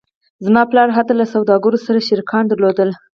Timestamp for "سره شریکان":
1.85-2.43